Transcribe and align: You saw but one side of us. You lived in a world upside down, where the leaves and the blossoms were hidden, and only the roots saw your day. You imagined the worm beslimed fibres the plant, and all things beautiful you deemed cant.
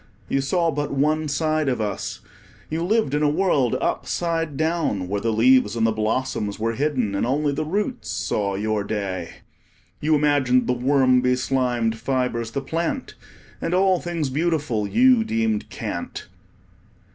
You 0.29 0.41
saw 0.41 0.71
but 0.71 0.91
one 0.91 1.27
side 1.27 1.69
of 1.69 1.79
us. 1.79 2.21
You 2.71 2.83
lived 2.83 3.13
in 3.13 3.21
a 3.21 3.29
world 3.29 3.75
upside 3.75 4.57
down, 4.57 5.07
where 5.07 5.21
the 5.21 5.31
leaves 5.31 5.75
and 5.75 5.85
the 5.85 5.91
blossoms 5.91 6.57
were 6.57 6.73
hidden, 6.73 7.13
and 7.13 7.23
only 7.23 7.53
the 7.53 7.63
roots 7.65 8.09
saw 8.09 8.55
your 8.55 8.83
day. 8.83 9.29
You 9.99 10.15
imagined 10.15 10.65
the 10.65 10.73
worm 10.73 11.21
beslimed 11.21 11.97
fibres 11.97 12.49
the 12.49 12.61
plant, 12.61 13.13
and 13.61 13.75
all 13.75 13.99
things 13.99 14.31
beautiful 14.31 14.87
you 14.87 15.23
deemed 15.23 15.69
cant. 15.69 16.27